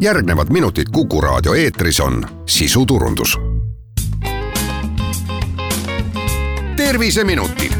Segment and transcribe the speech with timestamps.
[0.00, 3.38] järgnevad minutid Kuku raadio eetris on sisuturundus.
[6.76, 7.72] terviseminutid.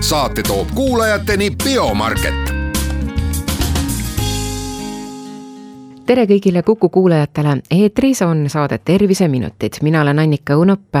[0.00, 2.59] saate toob kuulajateni Biomarket
[6.10, 10.98] tere kõigile Kuku kuulajatele, eetris on saade Terviseminutid, mina olen Annika Õunap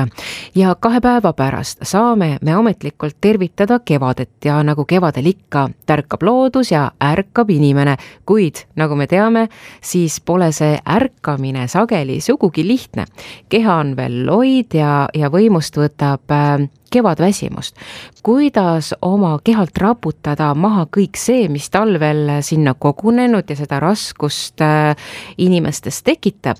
[0.54, 4.30] ja kahe päeva pärast saame me ametlikult tervitada kevadet.
[4.44, 9.48] Ja nagu kevadel ikka, tärkab loodus ja ärkab inimene, kuid nagu me teame,
[9.82, 13.06] siis pole see ärkamine sageli sugugi lihtne.
[13.48, 17.76] keha on veel loid ja, ja võimust võtab äh, kevadväsimust.
[18.22, 24.96] kuidas oma kehalt raputada maha kõik see, mis talvel sinna kogunenud ja seda raskust äh,
[25.38, 26.58] inimestes tekitab.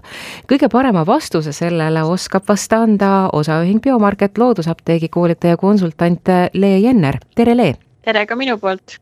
[0.48, 7.56] kõige parema vastuse sellele oskab vast anda osaühing Biomarket loodusapteegi koolitaja konsultant Le Jenner, tere
[7.56, 7.74] Le!
[8.04, 8.98] tere ka minu poolt!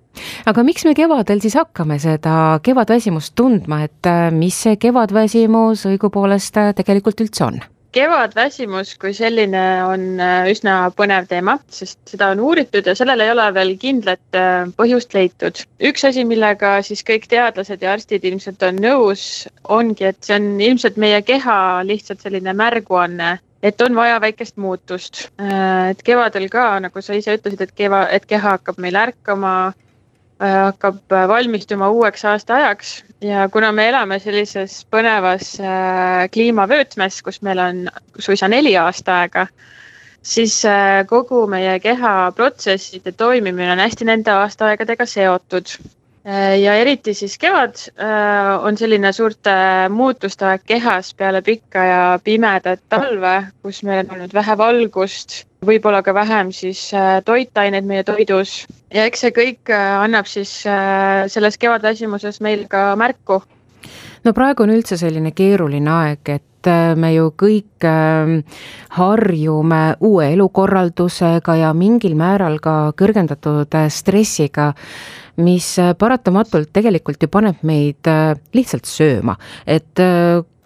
[0.51, 6.63] aga miks me kevadel siis hakkame seda kevadväsimust tundma, et äh, mis see kevadväsimus õigupoolest
[6.63, 7.61] äh, tegelikult üldse on?
[7.93, 13.33] Kevadväsimus kui selline on äh, üsna põnev teema, sest seda on uuritud ja sellel ei
[13.33, 15.63] ole veel kindlat äh, põhjust leitud.
[15.91, 19.25] üks asi, millega siis kõik teadlased ja arstid ilmselt on nõus,
[19.65, 25.29] ongi, et see on ilmselt meie keha lihtsalt selline märguanne, et on vaja väikest muutust.
[25.41, 29.55] Äh, et kevadel ka, nagu sa ise ütlesid, et keva, et keha hakkab meil ärkama
[30.39, 37.59] hakkab äh, valmistuma uueks aastaajaks ja kuna me elame sellises põnevas äh, kliimavöötmes, kus meil
[37.59, 37.81] on
[38.19, 39.47] suisa neli aastaaega,
[40.23, 40.61] siis
[41.11, 45.79] kogu meie keha protsesside toimimine on hästi nende aastaaegadega seotud.
[46.63, 47.79] ja eriti siis kevad
[48.63, 49.53] on selline suurte
[49.89, 56.03] muutuste aeg kehas peale pikka ja pimedat talve, kus meil on olnud vähe valgust võib-olla
[56.07, 58.63] ka vähem siis äh, toitaineid meie toidus
[58.95, 63.41] ja eks see kõik äh, annab siis äh, selles kevadväsimuses meil ka märku.
[64.25, 66.45] no praegu on üldse selline keeruline aeg, et
[66.99, 68.41] me ju kõik ähm,
[68.97, 74.73] harjume uue elukorraldusega ja mingil määral ka kõrgendatud stressiga
[75.39, 75.69] mis
[75.99, 78.11] paratamatult tegelikult ju paneb meid
[78.59, 80.03] lihtsalt sööma, et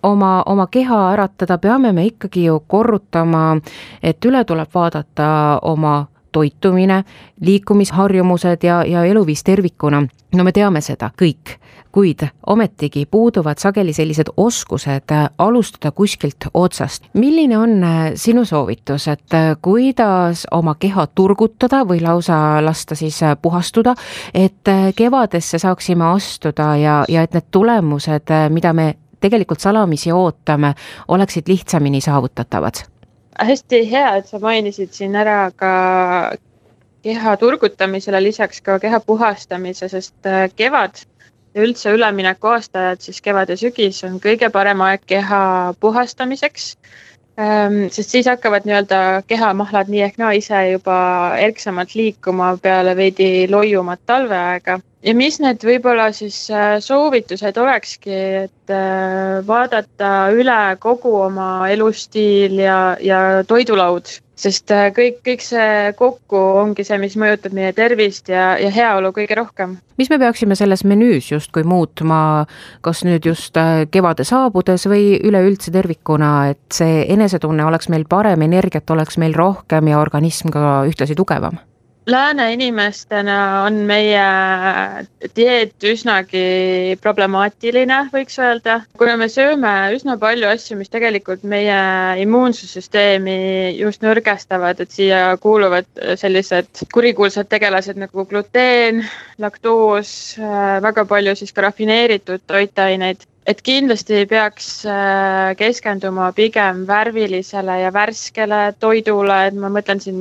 [0.03, 3.57] oma, oma keha äratada, peame me ikkagi ju korrutama,
[4.03, 7.05] et üle tuleb vaadata oma toitumine,
[7.41, 10.07] liikumisharjumused ja, ja eluviis tervikuna.
[10.37, 11.59] no me teame seda kõik,
[11.93, 17.05] kuid ometigi puuduvad sageli sellised oskused alustada kuskilt otsast.
[17.13, 17.71] milline on
[18.15, 23.95] sinu soovitus, et kuidas oma keha turgutada või lausa lasta siis puhastuda,
[24.35, 30.75] et kevadesse saaksime astuda ja, ja et need tulemused, mida me tegelikult salamisi ootame,
[31.09, 32.85] oleksid lihtsamini saavutatavad?
[33.43, 35.73] hästi hea, et sa mainisid siin ära ka
[37.03, 41.01] keha turgutamisele, lisaks ka keha puhastamise, sest äh, kevad
[41.55, 45.41] ja üldse ülemineku aastaajad, siis kevad ja sügis on kõige parem aeg keha
[45.81, 46.69] puhastamiseks
[47.41, 50.97] ähm, sest siis hakkavad nii-öelda kehamahlad nii ehk naa ise juba
[51.41, 58.73] erksamalt liikuma peale veidi loiumat talveaega ja mis need võib-olla siis äh, soovitused olekski, et
[58.73, 66.43] äh, vaadata üle kogu oma elustiil ja, ja toidulaud, sest äh, kõik, kõik see kokku
[66.63, 69.77] ongi see, mis mõjutab meie tervist ja, ja heaolu kõige rohkem.
[69.99, 72.47] mis me peaksime selles menüüs justkui muutma,
[72.87, 73.59] kas nüüd just
[73.91, 79.93] kevade saabudes või üleüldse tervikuna, et see enesetunne oleks meil parem, energiat oleks meil rohkem
[79.93, 81.61] ja organism ka ühtlasi tugevam?
[82.07, 84.23] Lääne inimestena on meie
[85.37, 91.79] dieet üsnagi problemaatiline, võiks öelda, kuna me sööme üsna palju asju, mis tegelikult meie
[92.25, 93.37] immuunsussüsteemi
[93.79, 99.05] just nõrgestavad, et siia kuuluvad sellised kurikuulsad tegelased nagu gluteen,
[99.43, 100.15] laktoos,
[100.83, 108.61] väga palju siis ka rafineeritud toitaineid et kindlasti peaks äh, keskenduma pigem värvilisele ja värskele
[108.81, 110.21] toidule, et ma mõtlen siin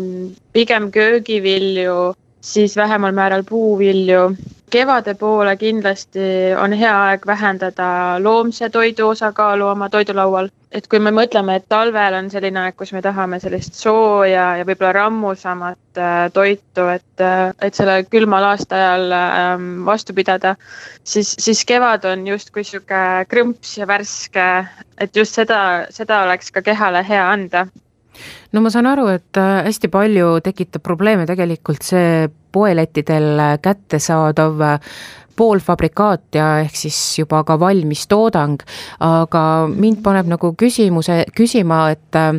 [0.56, 1.98] pigem köögivilju,
[2.42, 4.24] siis vähemal määral puuvilju.
[4.72, 6.24] Kevade poole kindlasti
[6.60, 7.88] on hea aeg vähendada
[8.24, 10.50] loomse toidu osakaalu oma toidulaual.
[10.72, 14.68] Et kui me mõtleme, et talvel on selline aeg, kus me tahame sellist sooja ja
[14.68, 20.56] võib-olla rammusamat äh, toitu, et, äh, et sellel külmal aastaajal ähm, vastu pidada,
[21.04, 23.04] siis, siis kevad on justkui sihuke
[23.34, 24.50] krõmps ja värske,
[24.96, 27.68] et just seda, seda oleks ka kehale hea anda
[28.52, 34.60] no ma saan aru, et äh, hästi palju tekitab probleeme tegelikult see poelettidel kättesaadav
[35.42, 38.60] poolfabrikaat ja ehk siis juba ka valmis toodang.
[39.00, 42.36] aga mind paneb nagu küsimuse, küsima, et äh,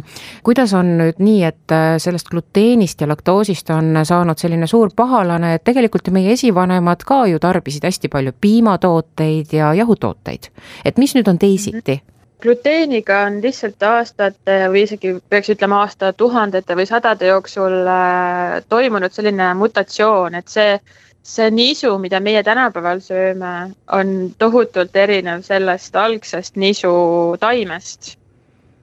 [0.46, 5.54] kuidas on nüüd nii, et äh, sellest gluteenist ja laktoosist on saanud selline suur pahalane,
[5.56, 10.50] et tegelikult ju meie esivanemad ka ju tarbisid hästi palju piimatooteid ja jahutooteid.
[10.84, 12.02] et mis nüüd on teisiti?
[12.42, 19.52] Gluteeniga on lihtsalt aastate või isegi peaks ütlema aastatuhandete või sadade jooksul äh, toimunud selline
[19.58, 20.74] mutatsioon, et see,
[21.22, 23.52] see nisu, mida meie tänapäeval sööme,
[23.98, 26.92] on tohutult erinev sellest algsest nisu
[27.40, 28.16] taimest,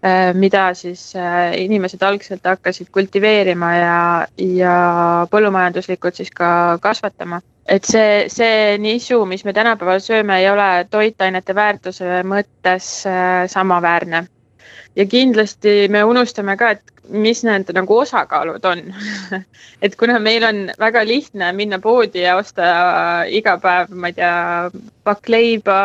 [0.06, 4.02] äh, mida siis äh, inimesed algselt hakkasid kultiveerima ja,
[4.64, 4.76] ja
[5.32, 6.52] põllumajanduslikult siis ka
[6.82, 13.46] kasvatama et see, see nisu, mis me tänapäeval sööme, ei ole toitainete väärtuse mõttes äh,
[13.52, 14.24] samaväärne.
[14.96, 18.82] Ja kindlasti me unustame ka, et mis need nagu osakaalud on.
[19.86, 22.66] Et kuna meil on väga lihtne minna poodi ja osta
[23.32, 24.34] iga päev, ma ei tea,
[25.08, 25.78] pakk leiba,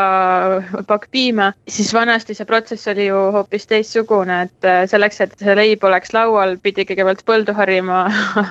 [0.89, 5.57] pakk piima, siis vanasti see protsess oli ju hoopis teistsugune, et äh, selleks, et see
[5.57, 8.05] leib oleks laual, pidi kõigepealt põldu harima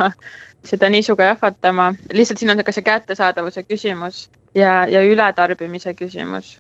[0.70, 6.56] seda niisuga jahvatama, lihtsalt siin on ka see kättesaadavuse küsimus ja, ja ületarbimise küsimus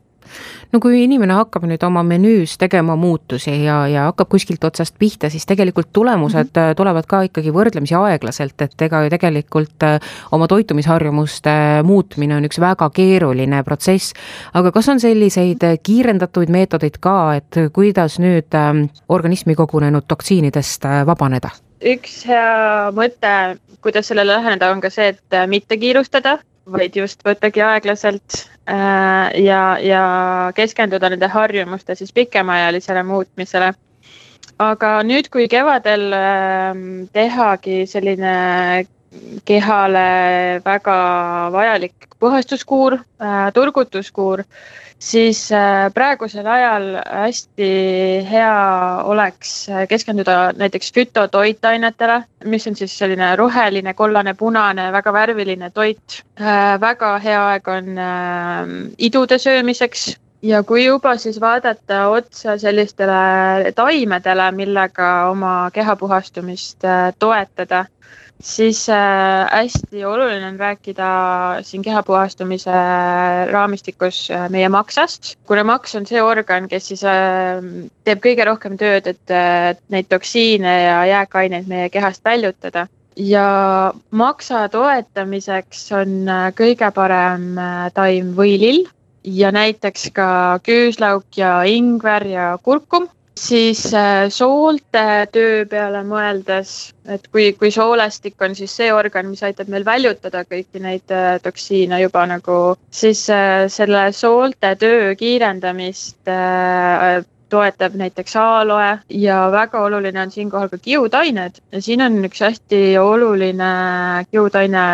[0.71, 5.29] no kui inimene hakkab nüüd oma menüüs tegema muutusi ja, ja hakkab kuskilt otsast pihta,
[5.29, 6.75] siis tegelikult tulemused mm -hmm.
[6.75, 9.99] tulevad ka ikkagi võrdlemisi aeglaselt, et ega ju tegelikult äh,
[10.31, 14.13] oma toitumisharjumuste muutmine on üks väga keeruline protsess.
[14.53, 21.05] aga kas on selliseid kiirendatud meetodeid ka, et kuidas nüüd ähm, organismi kogunenud toksiinidest äh,
[21.05, 21.49] vabaneda?
[21.83, 26.37] üks hea mõte, kuidas sellele läheneda, on ka see, et äh, mitte kiirustada,
[26.71, 30.03] vaid just võttagi aeglaselt äh, ja, ja
[30.55, 33.73] keskenduda nende harjumuste siis pikemaajalisele muutmisele.
[34.63, 36.83] aga nüüd, kui kevadel äh,
[37.13, 38.35] tehagi selline
[39.45, 40.97] kehale väga
[41.51, 44.43] vajalik puhastuskuur äh,, turgutuskuur,
[44.99, 47.69] siis äh, praegusel ajal hästi
[48.29, 48.53] hea
[49.03, 56.23] oleks keskenduda näiteks fütotoitainetele, mis on siis selline roheline, kollane, punane, väga värviline toit.
[56.39, 60.13] Äh, väga hea aeg on äh, idude söömiseks
[60.43, 66.83] ja kui juba siis vaadata otsa sellistele taimedele, millega oma keha puhastumist
[67.19, 67.85] toetada
[68.41, 71.09] siis äh, hästi oluline on rääkida
[71.61, 72.71] siin kehapuhastumise
[73.51, 77.61] raamistikus äh, meie maksast, kuna maks on see organ, kes siis äh,
[78.03, 82.87] teeb kõige rohkem tööd, et äh, neid toksiine ja jääkaineid meie kehast väljutada.
[83.15, 88.87] Ja maksa toetamiseks on äh, kõige parem äh, taim võilill
[89.23, 93.07] ja näiteks ka küüslauk ja ingver ja kurkum
[93.39, 95.03] siis äh, soolte
[95.33, 100.43] töö peale mõeldes, et kui, kui soolestik on siis see organ, mis aitab meil väljutada
[100.47, 102.59] kõiki neid äh, toksiine juba nagu,
[102.93, 106.29] siis äh, selle soolte töö kiirendamist
[107.53, 112.97] toetab näiteks aloe ja väga oluline on siinkohal ka kiudtained ja siin on üks hästi
[112.97, 113.73] oluline
[114.31, 114.85] kiudtaine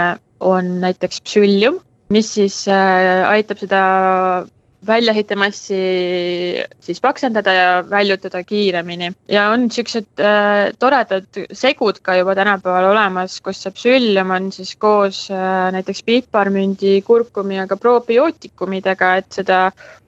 [0.43, 1.79] on näiteks psüllium,
[2.11, 3.83] mis siis aitab seda
[4.87, 5.79] väljaheitemassi
[6.79, 9.11] siis paksendada ja väljutada kiiremini.
[9.27, 14.75] Ja on siuksed äh, toredad segud ka juba tänapäeval olemas, kus see psüllium on siis
[14.79, 19.59] koos äh, näiteks piparmündi, kurkumi ja ka probiootikumidega, et seda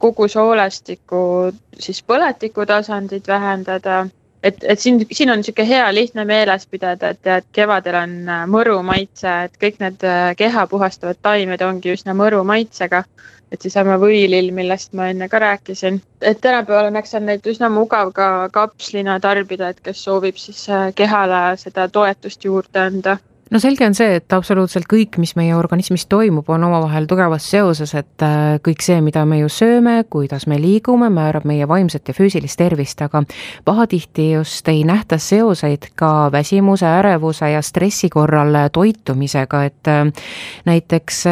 [0.02, 4.06] kogu soolestiku siis põletiku tasandit vähendada
[4.44, 8.46] et, et siin, siin on niisugune hea lihtne meeles pidada, et, et kevadel on äh,
[8.50, 13.04] mõru maitse, et kõik need äh, keha puhastavad taimed ongi üsna mõru maitsega.
[13.52, 18.14] Et seesama võilill, millest ma enne ka rääkisin, et tänapäeval õnneks on neid üsna mugav
[18.16, 23.18] ka kapslina tarbida, et kes soovib siis äh, kehale seda toetust juurde anda
[23.52, 27.94] no selge on see, et absoluutselt kõik, mis meie organismis toimub, on omavahel tugevas seoses,
[28.00, 32.16] et äh, kõik see, mida me ju sööme, kuidas me liigume, määrab meie vaimset ja
[32.18, 33.24] füüsilist tervist, aga
[33.68, 40.08] pahatihti just ei nähta seoseid ka väsimuse, ärevuse ja stressi korral toitumisega, et äh,
[40.66, 41.26] näiteks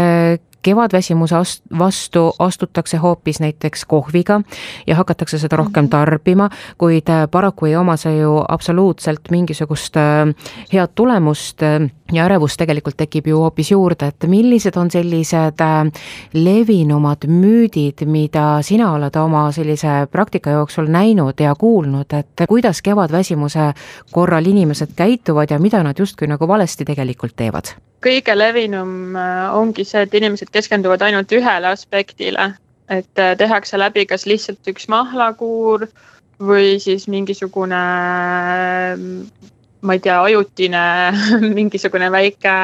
[0.61, 1.35] kevadväsimuse
[1.79, 4.41] vastu astutakse hoopis näiteks kohviga
[4.87, 5.89] ja hakatakse seda rohkem mhm.
[5.89, 10.33] tarbima, kuid äh, paraku ei oma see ju absoluutselt mingisugust äh,
[10.73, 15.63] head tulemust äh, ja ärevust tegelikult tekib ju hoopis juurde, et millised on sellised
[16.33, 23.71] levinumad müüdid, mida sina oled oma sellise praktika jooksul näinud ja kuulnud, et kuidas kevadväsimuse
[24.11, 27.75] korral inimesed käituvad ja mida nad justkui nagu valesti tegelikult teevad?
[27.99, 32.53] kõige levinum äh, ongi see, et inimesed keskenduvad ainult ühele aspektile,
[32.87, 35.83] et äh, tehakse läbi kas lihtsalt üks mahlakuur
[36.39, 39.49] või siis mingisugune äh,
[39.81, 40.85] ma ei tea, ajutine
[41.57, 42.55] mingisugune väike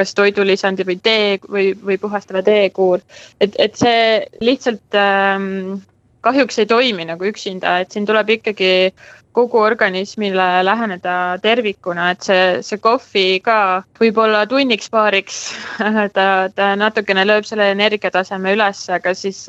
[0.00, 3.00] kas toidulisandi või tee või, või puhastava teekuur.
[3.40, 5.80] et, et see lihtsalt ähm,
[6.24, 8.92] kahjuks ei toimi nagu üksinda, et siin tuleb ikkagi
[9.32, 15.38] kogu organismile läheneda tervikuna, et see, see kohvi ka võib-olla tunniks-paariks
[16.16, 19.44] ta, ta natukene lööb selle energiataseme üles, aga siis,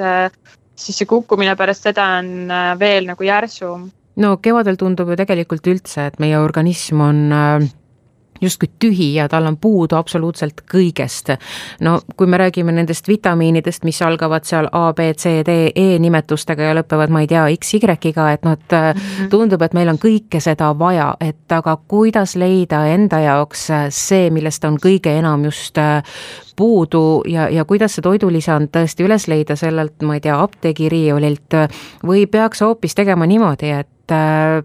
[0.76, 3.90] siis see kukkumine pärast seda on veel nagu järsum.
[4.22, 7.70] No kevadel tundub ju tegelikult üldse, et meie organism on äh
[8.42, 11.38] justkui tühi ja tal on puudu absoluutselt kõigest.
[11.80, 16.64] no kui me räägime nendest vitamiinidest, mis algavad seal A, B, C, D, E nimetustega
[16.64, 19.30] ja lõpevad, ma ei tea, X, Y-ga, et noh, et mm -hmm.
[19.30, 24.66] tundub, et meil on kõike seda vaja, et aga kuidas leida enda jaoks see, millest
[24.66, 26.04] on kõige enam just äh,
[26.56, 31.54] puudu ja, ja kuidas see toidulisand tõesti üles leida sellelt, ma ei tea, apteegiriiulilt
[32.04, 34.01] või peaks hoopis tegema niimoodi, et Äh,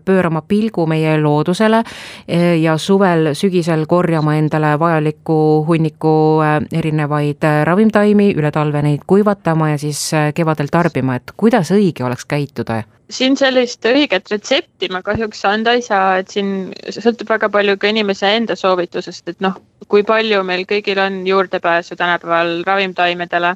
[0.05, 5.39] pöörama pilgu meie loodusele äh, ja suvel, sügisel korjama endale vajaliku
[5.69, 12.05] hunniku äh, erinevaid ravimtaimi, üle talve neid kuivatama ja siis kevadel tarbima, et kuidas õige
[12.05, 12.83] oleks käituda?
[13.11, 17.91] siin sellist õiget retsepti ma kahjuks anda ei saa, et siin sõltub väga palju ka
[17.93, 19.55] inimese enda soovitusest, et noh,
[19.89, 23.55] kui palju meil kõigil on juurdepääsu tänapäeval ravimtaimedele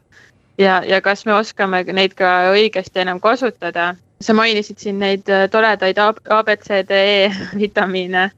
[0.58, 5.48] ja, ja kas me oskame neid ka õigesti enam kasutada sa mainisid siin neid äh,
[5.50, 7.00] toredaid abcde
[7.62, 8.28] vitamiine,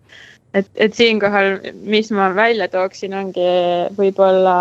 [0.54, 3.48] et, et siinkohal, mis ma välja tooksin, ongi
[3.98, 4.56] võib-olla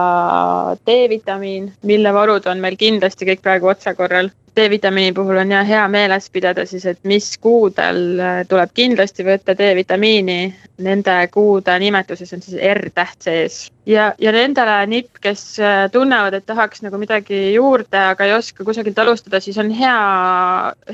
[0.88, 6.30] D-vitamiin, mille varud on meil kindlasti kõik praegu otsakorral D-vitamiini puhul on ja hea meeles
[6.30, 10.40] pidada siis, et mis kuudel äh, tuleb kindlasti võtta D-vitamiini.
[10.82, 16.46] Nende kuude nimetuses on siis R-täht sees ja, ja nendele nipp, kes äh, tunnevad, et
[16.50, 19.96] tahaks nagu midagi juurde, aga ei oska kusagilt alustada, siis on hea,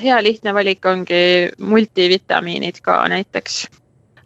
[0.04, 1.24] hea lihtne valik ongi
[1.58, 3.66] multivitamiinid ka näiteks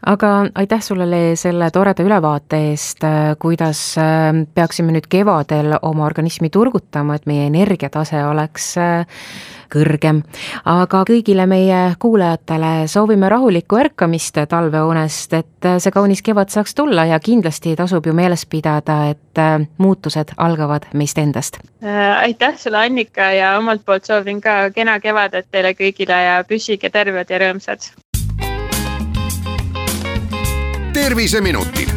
[0.05, 6.05] aga aitäh sulle, Lee, selle toreda ülevaate eest, äh, kuidas äh, peaksime nüüd kevadel oma
[6.05, 9.23] organismi turgutama, et meie energiatase oleks äh,
[9.71, 10.23] kõrgem.
[10.67, 17.19] aga kõigile meie kuulajatele soovime rahulikku ärkamist talveunest, et see kaunis kevad saaks tulla ja
[17.19, 19.41] kindlasti tasub ju meeles pidada, et
[19.77, 21.61] muutused algavad meist endast.
[22.19, 27.29] aitäh sulle, Annika, ja omalt poolt soovin ka kena kevadet teile kõigile ja püsige terved
[27.29, 28.10] ja rõõmsad
[30.93, 31.89] terviseminutid.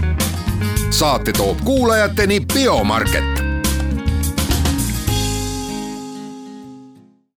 [0.91, 3.44] saate toob kuulajateni Biomarket